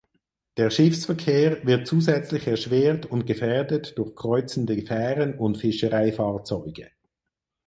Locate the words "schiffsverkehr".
0.71-1.63